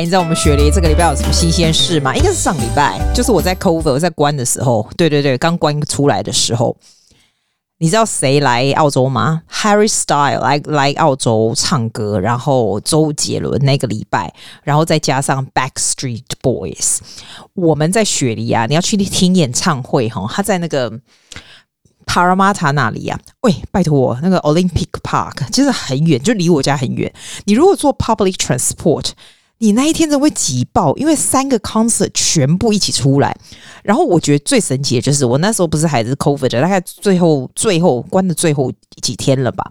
[0.00, 2.14] 你知道我们雪梨这个礼拜有什么新鲜事吗？
[2.14, 6.76] 应该是上礼拜，就是我在 cover 在关的时候，对对对，刚关出来的时候，
[7.78, 14.32] 你知道谁来澳洲吗？Harry Style 来来澳洲唱歌，然后周杰伦那个礼拜，
[14.62, 16.98] 然后再加上 Backstreet Boys，
[17.54, 20.92] 我们在雪梨啊，你要去听演唱会哈，他在那个。
[22.10, 23.20] 帕拉马塔那里呀？
[23.42, 27.12] 喂，拜托我那个 Olympic Park 其实很远，就离我家很远。
[27.44, 29.10] 你如果坐 Public Transport，
[29.58, 33.36] 你那一天就会挤爆，因为三个 concert 全部一起出来。
[33.82, 38.72] 然后我觉得最神奇的就是，我那时候不是还是 COVID 的，大概最后最后关的最后
[39.02, 39.70] 几天了吧？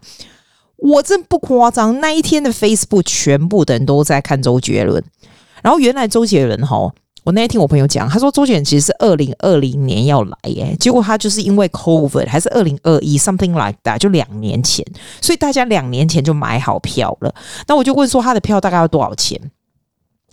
[0.77, 5.03] 我真不夸张，那一天的 Facebook 全部的人都在看周杰伦。
[5.63, 6.93] 然后原来周杰伦哈。
[7.23, 14.85] 我那天听我朋友讲，他说周杰伦其实是二零二零年要来耶，结果他就是因为 COVID 还是二零二一 something like that，就两年前，
[15.19, 17.35] 所以大家两年前就买好票了。
[17.67, 19.37] 那我就问说他的票大概要多少钱？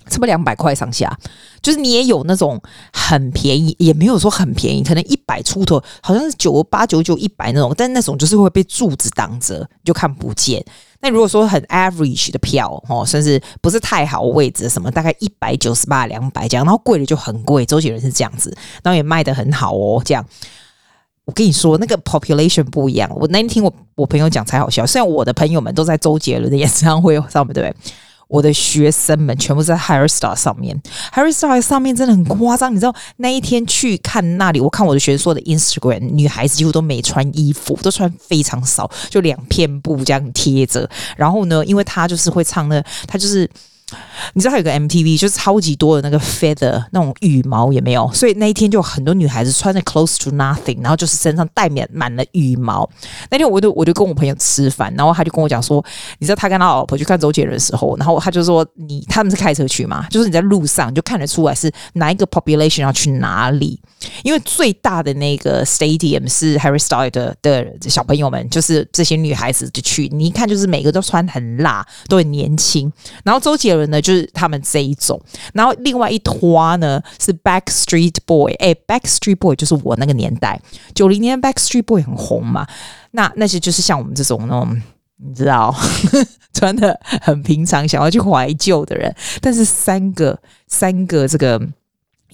[0.08, 1.16] 差不多两百块上下，
[1.62, 2.60] 就是你也有那种
[2.92, 10.64] 很便宜，也没有说很便宜，可能一百出头，好像是九八九九一百那种，但那种就是会被柱子挡着，就看不见。
[11.00, 17.66] 那如果说很 average 的票哦，甚至不是太好位置什么，大概一百九十八、两百这样，然后贵的就很贵。
[17.66, 20.00] 周杰伦是这样子，然后也卖得很好哦。
[20.02, 20.24] 这样，
[21.26, 23.10] 我跟你说，那个 population 不一样。
[23.14, 27.76] 我那天听我我朋友讲才好笑，虽然我的朋友们都在周杰伦的演唱会上面，对不对？
[28.34, 30.76] 我的学生们全部在 Harry Star 上面
[31.12, 32.74] ，Harry Star 上面真的很夸张。
[32.74, 40.90] 你知道那一天去看那里，我看我的学生说的 Instagram，女孩子几乎都没穿衣服，都穿非常少，就两片布这样贴着。
[41.16, 43.48] 然后呢，因为她就是会唱的，她就是。
[44.32, 52.88] 你知道有个 MTV，就是超级多的那个 feather 那种羽毛也没有，所以那一天就很多女孩子穿着 close to nothing，然后就是身上带满满了羽毛。
[53.30, 55.84] 那天我就我就跟我朋友吃饭，然后他就跟我讲说，
[56.18, 63.78] 你知道他跟他老婆去看周杰伦的时候，然后他就说你他们是开车去嘛，就是你在路上就看得出来是哪一个 population 要去哪里，
[64.22, 72.90] 因为最大的那个 stadium 是 Harry Styles 的的小朋友们，就是这些女孩子就去，你一看就是每个都穿很辣，都很年轻，
[73.22, 73.84] 然后周杰人。
[73.90, 75.20] 呢，就是他们这一种，
[75.52, 80.60] 然后另外一坨呢是 Backstreet Boy，哎，Backstreet Boy 就是我那个年代，
[80.94, 82.66] 九零年 Backstreet Boy 很红嘛，
[83.12, 84.82] 那那些就是像我们这种那种，
[85.18, 85.72] 你知道，
[86.52, 91.60] 穿的很平常，想要去怀旧的人，但是三个三个这个。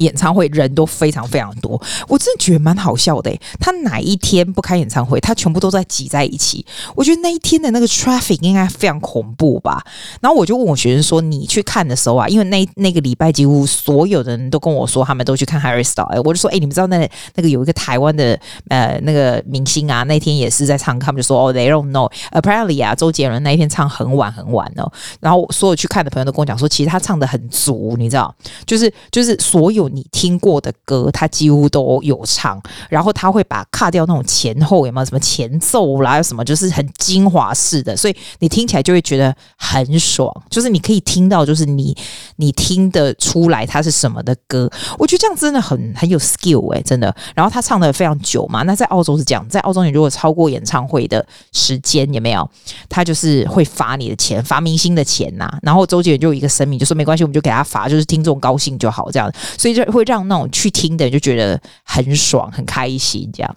[0.01, 3.31] 演唱会人都非常非常多，我真的觉得蛮好笑的。
[3.59, 6.65] 他哪一天不开演唱会，他全部都在挤在一起。
[6.95, 9.85] 我觉得那一天的那个 traffic 应该非常恐怖吧。
[10.21, 16.99] 然后我就问我学生说：“你去看的时候啊，因为那那个礼拜几乎所有的人都跟我说他们都去看 Harry s t y l e。”我就说：“哎，你们知道那
[17.35, 18.39] 那个有一个台湾的
[18.69, 24.91] 呃那个明星啊，那天也是在唱，他们就说：‘哦，they don't know apparently 啊，周杰伦那一天唱很晚很晚哦。’
[25.21, 28.35] 然后所有去看的朋友都跟我讲说，其实他唱得很足，你知道，
[28.65, 41.97] 就是就是所有。”你听过的歌，他几乎都有唱，然后他会把卡掉那种前后有没有什么前奏啦，有什么就是很精华式的，所以你听起来就会觉得很爽，就是你可以听到，就是你
[42.37, 44.71] 你听得出来他是什么的歌。
[44.99, 47.15] 我觉得这样真的很很有 skill 哎、真的。
[47.35, 52.49] 然后他唱的非常久嘛，那在澳洲是这样，在澳洲你如果超过演唱会的时间有没有，
[52.89, 59.70] 他就是会罚你的钱，罚明星的钱呐、然后周杰伦就有一个声明，就说没关系，我们就给他罚，就是听众高兴就好，这样，所以。
[59.75, 63.31] 就会让那种去听的人就觉得很爽、很开心。
[63.33, 63.57] 这样，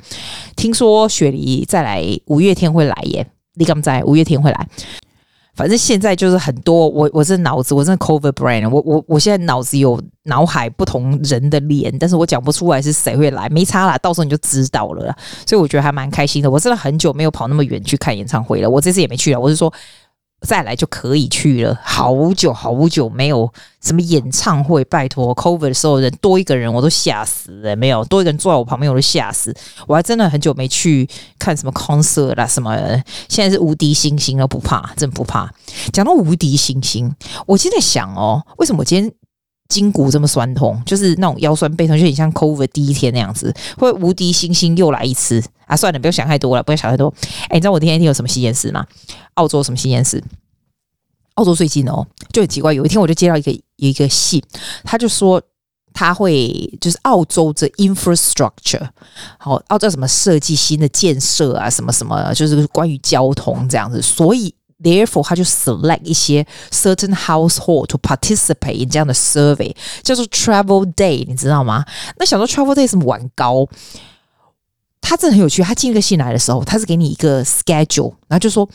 [0.56, 3.26] 听说雪梨再来五月天会来耶，
[3.56, 4.04] 你敢不在？
[4.04, 4.68] 五月天会来，
[5.56, 6.88] 反正现在就是很多。
[6.90, 8.70] 我我这脑子，我真的 cover brain。
[8.70, 15.16] 我我我现在脑子有脑海不同人的脸，但是我讲不出来是谁会来，没差啦，到时候你就知道了啦。
[15.46, 16.50] 所以我觉得还蛮开心的。
[16.50, 19.40] 我真的很久没有跑那么远去看演唱会了，我这次也没去了。
[19.40, 19.74] 我是说。
[20.48, 29.56] 再来就可以去了，好久好久没有什么演唱会，拜托，cover 的时候人多一个人我都吓死了，没有多一个人坐在我旁边我都吓死，
[29.88, 31.08] 我还真的很久没去
[31.40, 32.78] 看什么 concert 啦什么，
[33.30, 35.50] 现在是无敌星星都不怕，真不怕。
[35.92, 37.14] 讲到无敌星星，
[37.46, 39.12] 我现在想哦，为什么我今天
[39.74, 45.44] 筋骨这么酸痛，就是那种腰酸背痛，就很像 COVID 第一天那样子，会无敌星星又来一次。
[45.66, 47.12] 啊，算了，不要想太多了，不要想太多。
[47.50, 48.86] 哎，你知道我今天有什么新鲜事吗？
[49.36, 50.24] 澳洲什么新鲜事？
[51.36, 52.72] 澳洲最近哦，就很奇怪。
[52.72, 54.44] 有一天我就接到一个一个信，
[54.84, 55.42] 他就说
[55.94, 58.88] 他会就是澳洲的 infrastructure，
[59.40, 64.02] 好，澳洲什么设计新的建设啊，什么什么，就是关于交通这样子。
[64.02, 71.85] 所以 therefore 他就 select 一些 certain household to participate in 这样的 survey，叫做 travel day，你知道吗？
[72.17, 73.67] 那想说 travel day 是什么玩高？
[75.04, 75.62] 他真的很有趣。
[75.62, 78.68] 他进一个信来的时候，他是给你一个 schedule，然后就说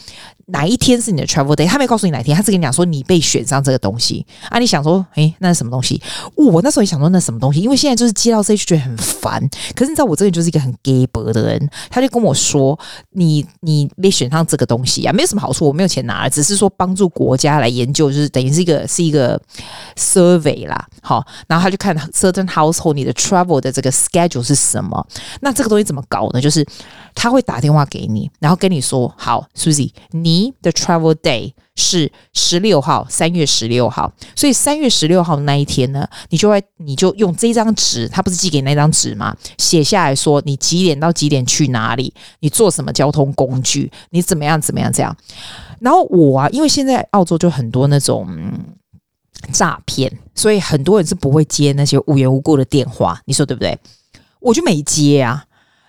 [0.47, 1.67] 哪一天是你的 travel day。
[1.67, 4.59] 他没告诉你哪一天，他是跟你讲说你被选上这个东西啊。
[4.59, 6.01] 你想说，诶，那是什么东西？
[6.37, 9.41] 我那时候也想说那什么东西，因为现在就是接到这些就觉得很烦。
[9.75, 12.79] 可是你知道我这个人就是一个很 gay 博的人，他就跟我说，
[13.13, 19.41] 你你被选上这个东西啊，没有什么好处，我没有钱拿，只是说帮助国家来研究，就是等于是一个是一个
[19.97, 20.87] survey 啦。
[21.03, 25.07] 好，然后他就看 certain household 你的 travel 的这个 schedule 是什么。
[25.41, 26.41] 那这个东西怎么搞呢？
[26.41, 26.67] 就是
[27.15, 34.13] 他会打电话给你，然后跟你说：“好，Susie，你的 travel day 是十六号，三月十六号。
[34.35, 39.37] 所以三月十六号那一天呢，你就会你就用这张纸，他不是寄给你那张纸吗？
[39.59, 45.17] 写下来说你几点到几点去哪里，你坐什么交通工具，你怎么样怎么样这样。
[45.81, 48.29] 然后我啊，因为现在澳洲就很多那种
[49.53, 53.79] 诈骗，所以很多人是不会接那些无缘无故的电话，你说对不对？”
[54.41, 55.45] 我就没接啊。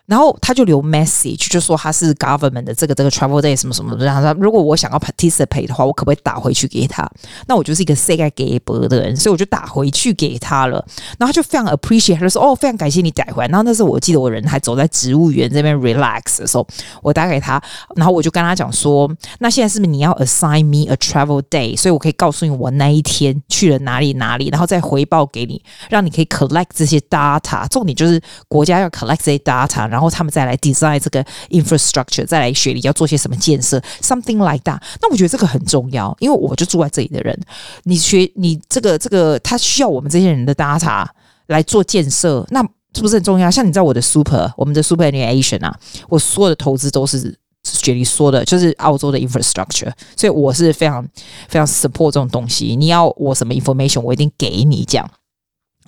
[0.09, 4.03] 然后他就留 message，就说他是 government 的这个这个 travel day 什么什么的。
[4.03, 7.07] 然后他说，如果我想要 participate 的话，我可不可以打回去给他？
[7.45, 10.83] 那我就是一个 say 该给博的人，所以我就打回去给他了。
[11.19, 16.67] 然后他就非常 appreciate，他就说：“哦，非常感谢你打回来。”然后那时候我记得我人还走在植物园这边 relax 的时候，
[17.03, 17.61] 我打给他，
[17.95, 19.07] 然后我就跟他讲说
[19.37, 21.77] ：“那现在是不是你要 assign me a travel day？
[21.77, 27.67] 所以我可以告诉你我那一天去了哪里哪里，然后再回报给你，让你可以 collect 这些 data。
[27.67, 29.98] 重点就是国家要 collect 这些 data，然后。
[29.99, 34.79] 然后他们再来 design 这个 infrastructure，再来雪梨要做些什么建设，something like that。
[35.01, 37.37] 那我觉得这个很重要，因为我就住在这里的人，
[37.83, 41.05] 你学你这个这个，他需要我们这些人的 data
[41.47, 42.61] 来做建设，那
[42.95, 43.51] 是不是很重要？
[43.51, 51.05] 像你知道我的 super，我们的 superannuation 啊，我所有的投资都是雪梨说的，就是澳洲的 infrastructure，所以我是非常
[51.49, 52.73] 非常 support 这种东西。
[52.77, 55.11] 你要我什么 information，我一定给你这样。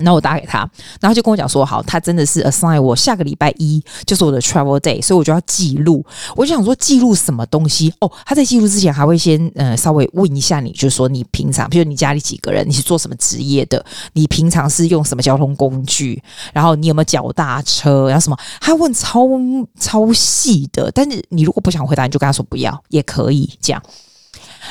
[0.04, 0.60] 然后我打给他，
[1.00, 6.06] 然后就跟我讲说，好，他真的是 assign 我下个礼拜一就是我的 travel day，所以我就要记录。
[6.36, 7.94] 我就想说记录什么东西？
[8.00, 13.84] 哦，他在记录之前还会先呃稍微问一下你，就是说你平常，比如你家里几个人，你是做什么职业的？
[14.14, 16.22] 你平常是用什么交通工具？
[16.54, 18.08] 然后你有没有脚踏车？
[18.08, 18.38] 然后什么？
[18.60, 19.28] 他问超
[19.80, 20.92] 超细的。
[20.92, 23.82] 但是你如果不想回答，你就跟他说不要，也可以这样。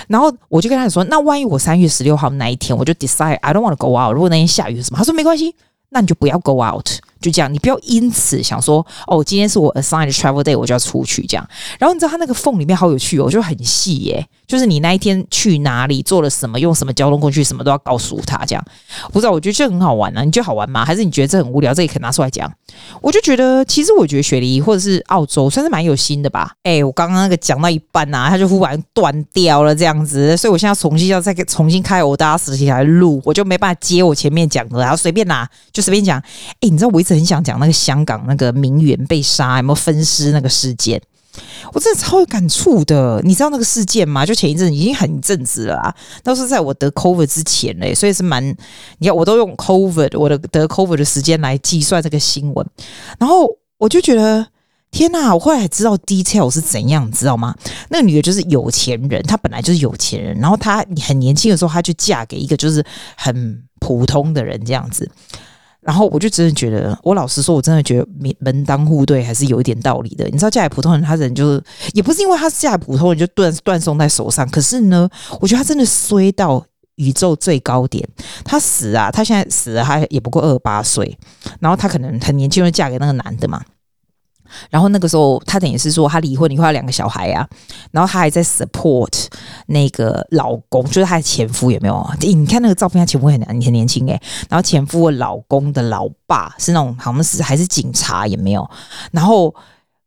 [0.08, 4.12] 然后我就跟他说：“那万一我三月十六号那一天，我就 decide I don't want to go out。
[4.12, 5.54] 如果那天下雨什么？”他说：“没关系，
[5.90, 6.86] 那你就不要 go out。”
[7.20, 11.46] 就这样，你不要因此想说：“哦，今天是我 assigned travel day，我就要出去。”这样。
[11.78, 14.26] 然后你知道他那个缝里面好有趣哦，就很细耶。
[14.50, 18.44] 就是你那一天去哪里做了什么，用什么交通工具，什么都要告诉他。
[18.44, 18.64] 这样，
[19.12, 20.24] 不知道我觉得这很好玩呢、啊。
[20.24, 20.84] 你觉得好玩吗？
[20.84, 21.72] 还是你觉得这很无聊？
[21.72, 22.52] 这也可以拿出来讲。
[23.00, 26.50] 我就觉得，其实我觉得雪梨或者是澳洲算是蛮有心的吧。
[26.64, 36.20] 哎、我刚刚那个讲到一半啊，他就忽然断掉了，这样子，所以我现在重新要再重新开我大家拾起来录，我就没办法接我前面讲的，然后随便拿就随便讲。
[36.60, 41.00] 哎、你知道我一直很想讲那个香港那个名媛被杀，有没有分尸那个事件？
[41.72, 44.26] 我真的超有感触的，你知道那个事件吗？
[44.26, 45.94] 就前一阵已经很一阵子了啊，
[46.24, 48.44] 都是在我得 COVID 之前嘞，所以是蛮，
[48.98, 52.66] 你看我都用 COVID 我的得 COVID 的时间来计算这个新闻，
[53.18, 53.48] 然后
[53.78, 54.46] 我就觉得
[54.90, 57.54] 天哪，我后来才知道 detail 是怎样，你知道吗？
[57.90, 62.84] 那个女的就是有钱人，她本来就是有钱人，然后她很年轻的时候，她就嫁给一个就是
[63.16, 65.08] 很普通的人这样子。
[65.82, 70.24] 然后我就真的觉得，我老实说，我真的觉得门门当户对还是有一点道理的。
[70.26, 71.62] 你知道，嫁给普通人，他人就是
[71.94, 74.48] 也不是因为他嫁给普通人就断断送在手上。
[74.50, 75.08] 可是呢，
[75.40, 76.62] 我觉得他真的衰到
[76.96, 78.06] 宇宙最高点。
[78.44, 81.18] 他死啊，他现在死了，他也不过二十八岁。
[81.60, 83.62] 然后他可能很年轻就嫁给那个男的嘛。
[84.70, 87.48] 然后那个时候，他等于是说他离婚以后，两个小孩啊，
[87.90, 89.26] 然后他还在 support
[89.66, 92.10] 那个老公，就是他的前夫有没有？
[92.20, 94.20] 你看那个照片，他前夫很很年轻诶。
[94.48, 98.68] 然后前夫的老公的老爸是那种好像是还是警察也没有，
[99.12, 99.54] 然后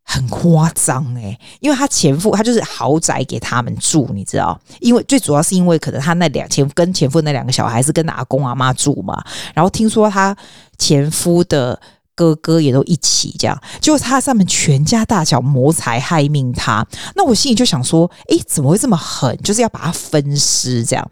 [0.04, 4.60] 很夸张诶，因为他前夫他就是豪宅给他们住，你知道？
[4.80, 9.24] 因为最主要是因为可能他那两前夫跟前夫那两个小孩是跟阿公阿妈住嘛，
[9.54, 10.36] 然后听说他
[10.78, 11.80] 前夫的。
[12.16, 16.86] 哥哥也都一起这样，结果他上面全家大小谋财害命他。
[17.16, 19.36] 那我心里就想说，诶，怎么会这么狠？
[19.44, 21.12] 就是要把他分尸这样。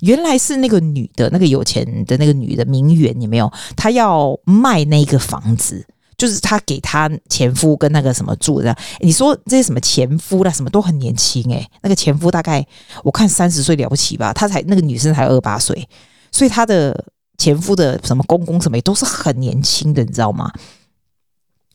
[0.00, 3.50] 原来是那个女的，那个有钱的那个女的名媛，有没有？
[3.76, 5.86] 她要卖那个房子，
[6.18, 8.76] 就是她给她前夫跟那个什么住这样。
[9.00, 12.66] 你说这些什么前夫啦，什么都很年轻诶，那个前夫大概
[13.04, 15.88] 我看三十岁了不起吧，他才那个女生才二八岁，
[16.32, 17.04] 所以他的。
[17.40, 20.52] 前夫的什么公公什么也都是很年轻的，你知道吗？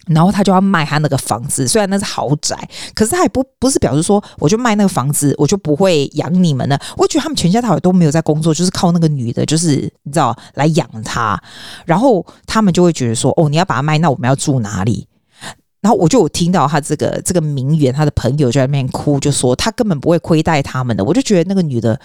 [0.08, 2.56] 然后他就要卖他那个房子，虽然那是豪宅，
[2.94, 6.80] 可是他也不不是表示说我就卖那个房子，我就不会养你们了。
[6.96, 11.42] 我觉得他们全家大小都没有在工作，就是靠那个女的，就是你知道来养他。
[11.86, 15.08] 然后他们就会觉得说，哦，你要把它卖，那我们要住哪里？
[15.82, 21.04] 然后我就有听到他这个这个名媛，他的朋友就在那边哭，就说他根本不会亏待他们的。
[21.04, 22.00] 我就觉得那个女的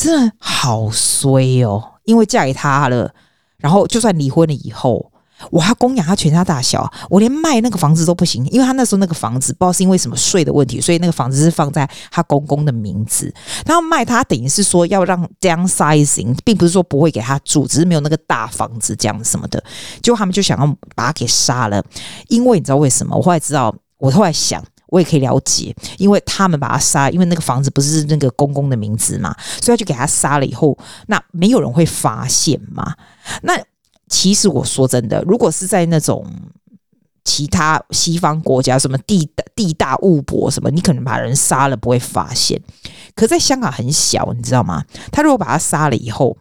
[0.00, 3.12] 真的好衰哦，因为嫁给他了，
[3.58, 5.12] 然后就算离婚了以后。
[5.50, 13.32] 我还供养他全家大小，我连卖那个房子都不行，因为他那时候那个房子不知道是因为什么税的问题，所以那个房子是放在他公公的名字。
[13.64, 19.64] 然后卖他等于是说要让 downsizing，并不是说不会给他住，只是没有那个大房子这样什么的。
[20.02, 21.82] 结果他们就想要把他给杀了，
[22.28, 23.16] 因为你知道为什么？
[23.16, 32.94] 我后来知道，我后来想，我也可以了解，因为他们把他杀，因为那个房子不是那个公公的名字嘛，所以他就给他杀了以后，那没有人会发现嘛？
[33.42, 33.60] 那。
[34.12, 36.26] 其实我说真的，如果是在那种
[37.22, 42.60] 其他西方国家，什么地地大物博什么，你可能把人杀了不会发现。
[43.14, 44.84] 可在香港很小，你知道吗？
[45.12, 46.36] 他如果把他杀了以后，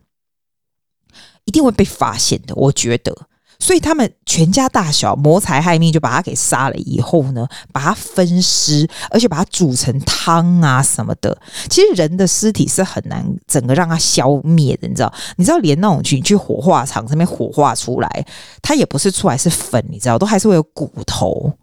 [1.46, 2.56] 一定会被发现的。
[2.56, 3.16] 我觉得。
[3.60, 11.38] 所以他们全家大小谋财害命，就把他给杀了以后呢，把他分尸，而且把他煮成汤啊什么的。
[11.70, 15.14] 其实人的尸体是很难整个让它消灭的，你知道？
[15.36, 18.26] 你知道连那种去去火化场这边火化出来，
[18.62, 21.54] 它也不是出来是粉，你知道，都还是会有骨头。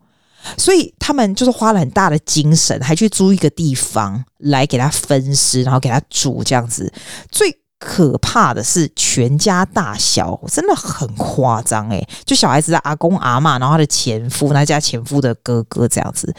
[0.56, 6.92] 所以他们就是花了很大的精神，还去租一个地方来给他分尸，然后给他煮这样子。
[7.32, 16.34] 最可怕的是，全家大小真的很夸张诶，就小孩子的阿公阿嬷，然后他的前夫，那家前夫的哥哥这样子。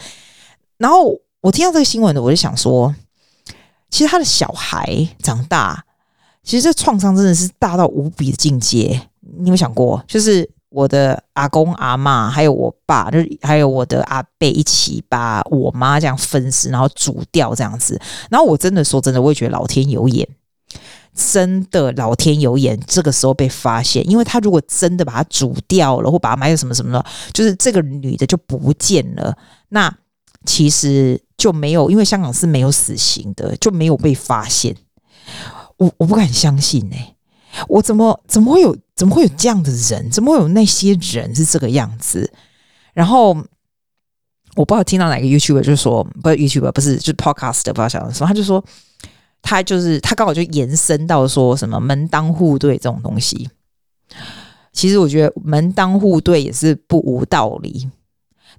[0.78, 2.94] 然后我听到这个新闻呢，我就想说，
[3.88, 5.84] 其实他的小孩长大，
[6.42, 9.00] 其实这创伤真的是大到无比的境界。
[9.20, 18.00] 你有想过，就是我的阿公阿嬷，还有我爸，就是还有我的阿伯一起把我妈这样分尸，然后煮掉这样子。
[18.28, 20.26] 然后我真的说真的，我也觉得老天有眼。
[21.20, 29.36] 真的，老天有眼，这个时候被发现，因为他如果真的把它煮掉了，或把它埋在什么什么的，就是这个女的就不见了。
[29.70, 29.92] 那
[30.44, 34.76] 其实就没有，因为香港是没有死刑的，就没有被发现。
[35.78, 36.96] 我我不敢相信呢、
[37.66, 40.08] 我怎么怎么会有怎么会有这样的人？
[40.12, 42.32] 怎么会有那些人是这个样子？
[42.94, 43.30] 然后
[44.54, 48.64] 我不知道听到哪个 YouTuber 就说，不是 YouTuber，不是就是 Podcast，不知道想什么，他就说。
[49.42, 53.48] 他就是他刚好就延伸到说什么门当户对这种东西，
[54.72, 57.88] 其实我觉得门当户对也是不无道理，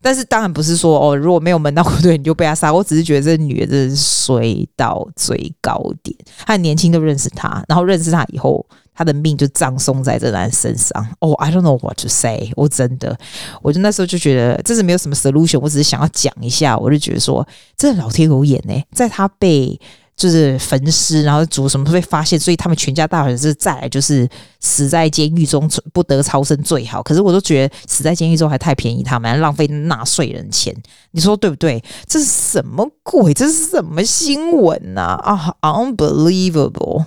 [0.01, 6.15] 但是当然不是说哦，如果没有门当户对你就被他杀，我只是觉得这女的真是衰到最高点。
[6.45, 11.05] 她很年轻就认识他，然后认识他以后，他的命就葬送在这男身上。
[11.19, 13.17] 哦，I don't know what to say，我真的，
[13.61, 19.79] 我就那时候就觉得这是没有什么 solution，我只是想要讲一下，我就觉得说，这老天有眼呢，在他被。
[20.19, 24.27] 就是焚尸，然后煮什么都被发现，所以他们全家大小是再来就是
[24.59, 27.01] 死在监狱中不得超生最好。
[27.01, 30.75] 可是我都觉得死在监狱中还太便宜他们，浪费纳税人钱，
[31.11, 31.81] 你说对不对？
[32.05, 33.33] 这是什么鬼？
[33.33, 35.55] 这是什么新闻啊？
[35.61, 37.05] 啊，unbelievable！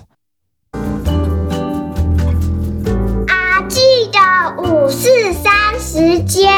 [3.27, 3.79] 阿记
[4.11, 4.19] 的
[4.57, 6.51] 五四三时间。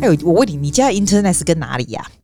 [0.00, 2.21] 哎呦，我问你，你家 internet 是跟哪里呀、啊？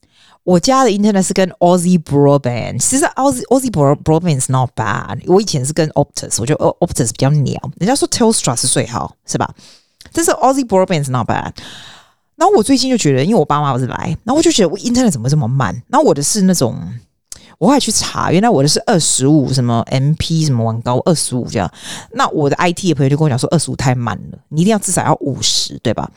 [0.48, 5.20] 我家的 internet 是跟 Aussie Broadband，其实 Aussie Aussie Broadband is not bad。
[5.26, 7.60] 我以前是跟 Optus，我觉得 Optus 比较鸟。
[7.76, 9.54] 人家说 Telstra 是最好，是吧？
[10.10, 11.52] 但是 Aussie Broadband is not bad。
[12.36, 15.74] 然后我最近就觉得，因为我爸妈不是来，然后我就觉得我 internet 怎么这么慢？
[15.88, 16.74] 然后我的是那种，
[17.58, 21.70] 我还去查，原来我的是二十五什么 MP 什么往高二十五这样。
[22.12, 26.10] 那我的 IT 的朋友就跟我讲说，二十五太慢了，你一定要至少要五十，对吧？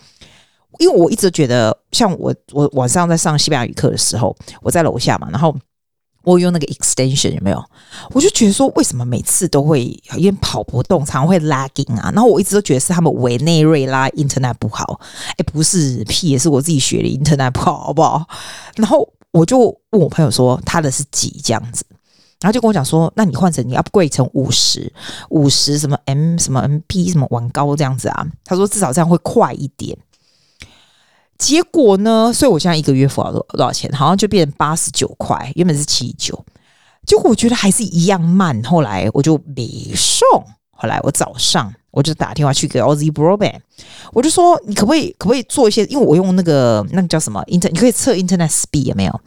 [0.81, 5.55] 因为我一直觉得，像我我晚上在上西班牙语课的时候，我在楼下嘛，然后
[6.23, 7.63] 我用那个 extension 有没有？
[8.13, 9.83] 我就觉得说，为什么每次都会
[10.17, 12.11] 因为跑不动，常会 lagging 啊？
[12.15, 14.99] 然后我一直都觉得是他们委内瑞拉 internet 不好，
[15.37, 18.27] 哎，不是，屁也是我自己学的 internet 不好，好不好？
[18.75, 19.59] 然后我就
[19.91, 21.85] 问我朋友说，他的是几这样子，
[22.39, 24.91] 然后就跟我讲说，那你换成你 upgrade 成五十
[25.29, 28.25] 五十什么 M 什么 MP 什么往高这样子啊？
[28.43, 29.95] 他说至少这样会快一点。
[31.41, 32.31] 结果呢？
[32.31, 33.91] 所以我现在一个月付了多多少钱？
[33.91, 36.45] 好像就变成八十九块，原本是七九。
[37.07, 38.61] 结果我觉得还是一样慢。
[38.63, 40.27] 后来我就没送。
[40.69, 43.59] 后来我早上我就打电话去给 Aussie Broadband，
[44.13, 45.83] 我就说你可不可以可不可以做一些？
[45.85, 49.21] 因为我用那个那个叫什么 Internet，你可以测 Internet Speed 有没有？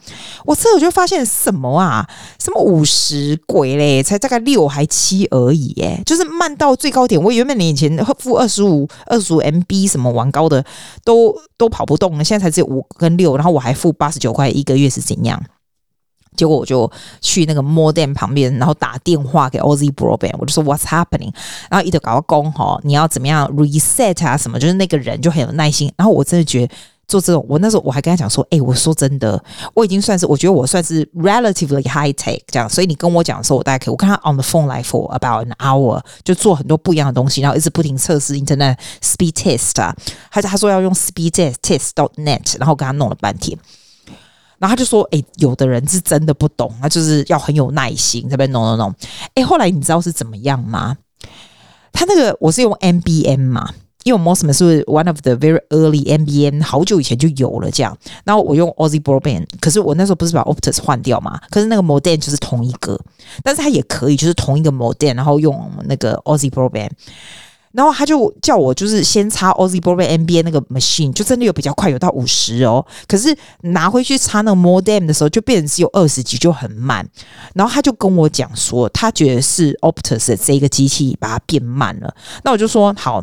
[0.45, 2.07] 我测我就发现什么啊？
[2.39, 4.01] 什么五十鬼嘞？
[4.01, 7.21] 才大概六还七而已，哎，就是慢到最高点。
[7.21, 10.65] 我原本年前付二十五二十五 MB 什么玩高的
[11.03, 15.39] 都都跑不动了，现在才只有五跟六，然后我还付八十九块一个月是怎样？
[16.35, 16.89] 结果我就
[17.21, 21.33] 去那个 modem 旁边，然后打电话给 Oz Broadband，我就说 What's happening？
[21.69, 24.37] 然后一直搞到工哈，你要怎么样 reset 啊？
[24.37, 24.59] 什么？
[24.59, 25.91] 就是那个人就很有耐心。
[25.97, 26.73] 然后我真的觉得
[27.07, 29.41] 做这种，我那时候我还跟他讲说，哎、我说真的，
[29.75, 33.91] 我已经算是我觉得我算是 relatively high tech 这样，所以你跟我讲的时候，我大概可以。
[33.91, 39.95] 我看他 on the phone like for about an hour，就做很多不一样的东西，然后一直不停测试 internet speed test 啊，
[40.31, 43.57] 他他说要用 speed test test dot net，然后跟他弄了半天。
[44.57, 48.95] 然后他就说：“哎、欸，有的人是真的不懂，他就是要很有耐心，这边弄弄弄。
[49.33, 50.97] 哎，后来你知道是怎么样吗？
[51.91, 53.69] 他那个我是用 NBN 嘛，
[54.03, 57.97] 因为 Mosman 是 one of the very early NBN，好久以前就有了这样。
[58.23, 61.39] 然后我用 Aussie Broadband，可是我那时候不是把 Optus 换掉嘛？
[61.49, 62.99] 可是那个 modem 就是同一个，
[63.43, 66.91] 但是它也可以就是同一个 modem，然后用那个 Aussie Broadband。”
[67.75, 72.85] 然后他就叫我就是先插 Ozzy Boy NBA 那个 machine，就真的有比较快，有到五十哦。
[73.07, 77.07] 可是拿回去插那个 modem 的时候，就变成只有二十几，就很慢。
[77.53, 82.15] 然后他就跟我讲说，他觉得是 Optus 的这个机器把它变慢了。
[82.43, 83.21] 那我就说好。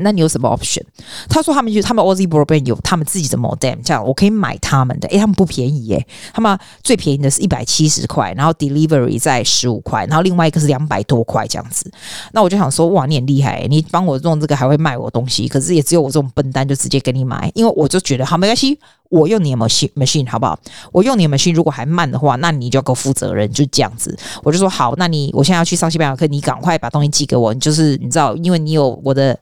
[0.00, 0.82] 那你有什么 option？
[1.28, 5.08] 他说他们就他们 Aussie Broadband 有他们自己的 modem，这样我可以买他们的。
[5.08, 11.90] 诶，他们不便宜耶，他们最便宜的是一百七十块，然后 delivery 在十五块，然后另外一个是两百多块这样子。
[12.32, 18.78] 那我就想说，哇，你很厉害，你帮我弄这个还会卖我东西，可是也只有我这种笨蛋就直接给你买，因为我就觉得好没关系，
[19.08, 20.58] 我用你的 machine machine 好不好？
[20.92, 24.16] 我用你的 machine 如果还慢的话，那你就要给我负责任，就这样子。
[24.42, 29.38] 我就说好，那你我现在要去上西班牙课，你赶快把东西寄给我，你就是你知道，因为你有我的。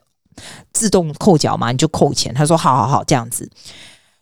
[0.73, 2.33] 自动扣缴嘛，你就扣钱。
[2.33, 3.49] 他说：“好好好，这样子，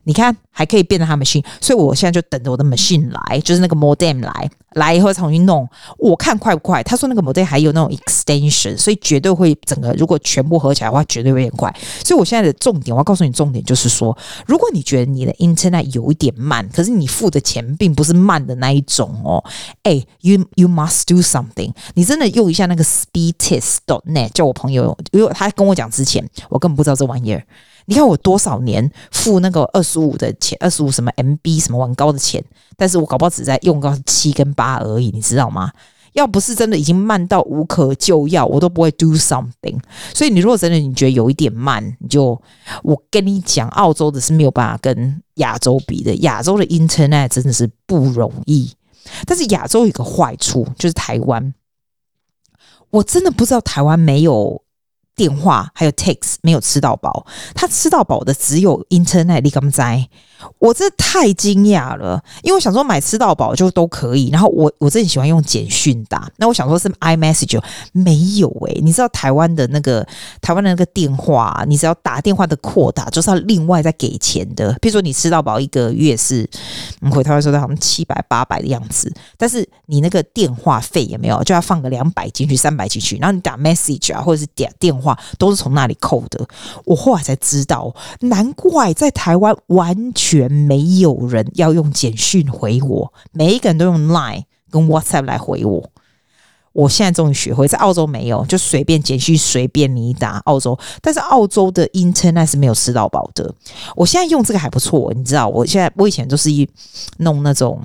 [0.06, 5.66] 你看还可以变成他们信所以我现在就等着我的 machine 来，就是那个 modem 来。”来以后重新弄，
[5.98, 6.84] 我看快不快？
[6.84, 11.74] 他说那个 modem 还有那种 extension，所以绝对会整个如果全部合起来的话，绝对会变快。
[12.04, 19.42] 所以我现在的重点，我要告诉你重点就是说，如果你觉得你的 internet 有一点慢，可是你付的钱并不是慢的那一种哦，
[19.84, 27.42] 哎，you you must do something，你真的用一下那个 speedtest.net，叫我朋友，因为他跟我讲之前，我根本不知道这玩意儿。
[27.86, 32.44] 你看我多少年付那个二十五的钱，二十五什么 MB 什么网高的钱，
[32.76, 35.72] 但是我搞不好只在用到七跟八而已，你知道吗？
[36.14, 39.78] 要不是真的已经慢到无可救药，我都不会 do something。
[40.14, 42.42] 所以你如果真的你觉得有一点慢，你就
[42.84, 48.74] 我跟你讲，澳洲的是没有办法跟亚洲比的，亚洲的 internet 真的是不容易。
[49.28, 51.54] 但是亚洲有个坏处就是台湾，
[52.90, 54.64] 我真的不知道台湾没有。
[55.16, 59.42] 电话还有 text 没有吃到饱，他吃到饱的只有 internet。
[59.42, 60.10] 你敢在？
[60.60, 64.30] 我这太惊讶了，因为我想说买吃到饱就都可以。
[64.32, 67.62] 然后我我真的喜欢用简讯打，那我想说是 iMessage
[67.94, 70.06] 没有诶、你知道台湾的那个
[70.42, 74.76] 台湾的那个电话，你只要打电话的扩大就是要另外再给钱的。
[74.82, 76.48] 比如说你吃到饱一个月是，
[77.00, 86.46] 我们回台湾说的好像七百八百的样子，但是你那个电话费也没有，就要放个两百进去，三百进去，然后你打 message 啊或者是点电话都是从那里扣的。
[86.84, 90.25] 我后来才知道，难怪在台湾完全。
[90.28, 95.92] 全没有人要用简讯回我，每一个人都用 Line 跟 WhatsApp 来回我。
[96.74, 103.54] 我现在终于学会，在澳洲没有，就随便简讯随便你打澳洲，但是澳洲的 Internet 是没有吃到饱的。
[103.96, 106.68] 我现在用这个还不错，你知道，我现在我以前都是一
[107.20, 107.80] 弄那种，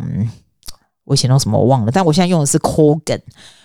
[1.05, 3.21] 我以前弄什么我忘了，但我现在用的是 Cogan。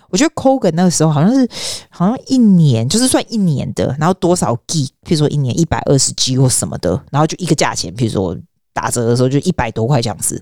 [0.10, 1.48] 我觉得 Cogan 那个时候好像是
[1.90, 8.38] 好像一年就是算一年的，然后多少 G，譬如说一年一百二十 G 或什么的，然后就一个价钱，譬如说。
[8.76, 10.40] 打折的时候就一百多块这样子，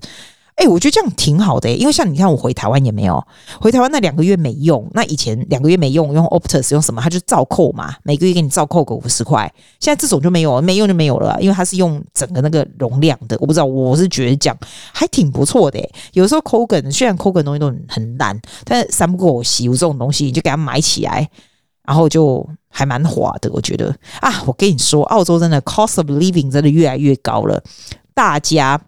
[0.56, 3.24] 哎、我觉得这样挺好的、因为像你看我回台湾也没有，
[3.60, 14.56] 回台湾那两个月没用，那以前两个月没用用 Optus 用什么，他就照扣嘛，每个月给你照扣个五十块，现在这种就没有，没用就没有了，因为它是用整个那个容量的，我不知道，我是觉得这样
[14.92, 15.78] 还挺不错的、
[16.12, 21.28] 有时候 Kogan 虽然 Kogan 东西都很烂，但是三不过我洗，这种东西你就给它买起来，
[21.84, 23.92] 然后就还蛮划的，我觉得。
[24.20, 27.60] 啊，我跟你说，澳洲真的 cost of living 真的越来越高了。
[28.14, 28.80] 大家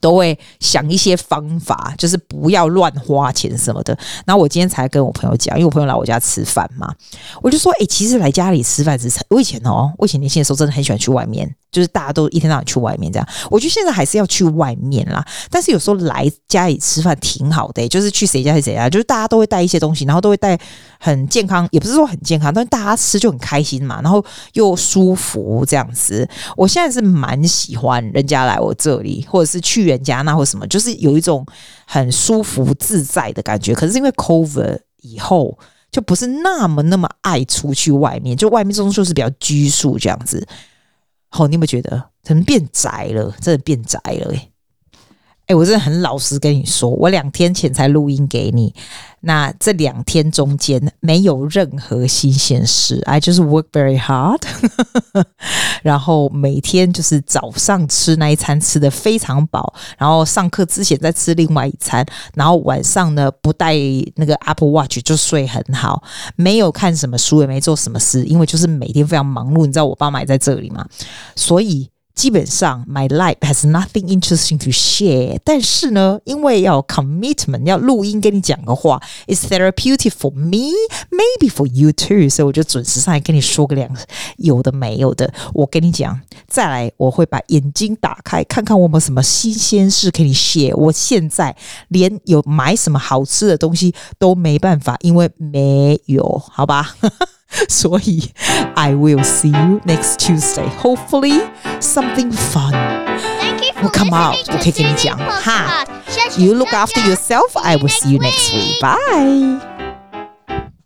[0.00, 3.96] 都会想一些方法，就是不要乱花钱什么的。
[4.26, 6.94] 然后我今天才跟我朋友讲，因为我朋友来我家吃饭嘛，
[7.40, 15.26] 我就说：“诶，其实来家里吃饭是我以前哦，我以前年轻的时候真的很喜欢去外面。”就是大家都一天到晚去外面这样，我觉得现在还是要去外面啦。
[15.50, 20.56] 但是有时候来家里吃饭挺好的，就是去谁家是谁家，就是大家都会带一些东西，然后都会带
[21.04, 26.26] 很健康，也不是说很健康，但是大家吃就很开心嘛，然后又舒服这样子。
[26.56, 31.44] 我现在是蛮喜欢人家来我这里，或者是去人家那或什么，就是有一种
[31.86, 33.74] 很舒服自在的感觉。
[33.74, 35.58] 可是因为 cover 以后，
[35.90, 40.48] 就不是那么那么爱出去外面，就外面这种就是比较拘束这样子。
[41.28, 43.30] 好，你有没有觉得可能变宅了？
[43.42, 44.50] 真的变宅了诶、
[45.46, 48.74] 哎，我真的很老实跟你说，我两天前才录音给你，
[49.20, 54.40] 那这两天中间没有任何新鲜事，I just work very hard，
[55.82, 63.74] 然后每天就是早上吃那一餐吃得非常饱，然后上课之前再吃另外一餐，然后晚上呢不带
[64.16, 66.02] 那个 Apple Watch 就睡很好，
[66.36, 70.86] 没有看什么书，也没做什么事，因为就是每天非常忙碌，你知道我爸妈也在这里嘛，
[71.36, 71.90] 所以。
[72.14, 75.38] 基本上，my life has nothing interesting to share。
[75.44, 80.72] 但是呢，因为要 commitment，要录音跟你讲个话，is therapeutic for me,
[81.10, 82.28] maybe for you too。
[82.30, 83.90] 所以我就准时上来跟你说个两
[84.36, 85.32] 有的没有的。
[85.52, 90.74] 我跟你讲，再来我会把眼睛打开，看看我们什么新鲜事可以 share。
[90.76, 91.54] 我现在
[91.88, 96.94] 连有买什么好吃的东西都没办法，因为没有，好吧？
[97.67, 98.31] 所以，
[98.75, 100.69] I will see you next Tuesday.
[100.81, 101.41] Hopefully,
[101.79, 102.73] something fun
[103.81, 104.35] will come out.
[104.49, 105.83] 我可以跟你讲哈，
[106.37, 107.57] You look after yourself.
[107.61, 108.79] I will see you next week.
[108.81, 109.72] Bye.